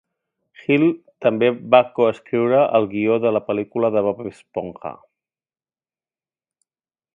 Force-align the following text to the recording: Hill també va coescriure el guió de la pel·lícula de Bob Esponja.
Hill 0.61 0.85
també 1.25 1.49
va 1.75 1.81
coescriure 1.99 2.63
el 2.79 2.89
guió 2.95 3.19
de 3.27 3.33
la 3.37 3.43
pel·lícula 3.51 3.93
de 3.97 4.05
Bob 4.09 4.25
Esponja. 4.33 4.95